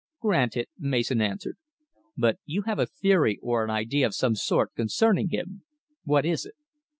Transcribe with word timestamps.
"Granted," 0.19 0.65
Mason 0.79 1.21
answered. 1.21 1.57
"But 2.17 2.39
you 2.45 2.63
have 2.63 2.79
a 2.79 2.87
theory 2.87 3.37
or 3.43 3.63
an 3.63 3.69
idea 3.69 4.07
of 4.07 4.15
some 4.15 4.33
sort 4.33 4.73
concerning 4.73 5.29
him. 5.29 5.61
What 6.05 6.25
is 6.25 6.43
it?" 6.43 6.55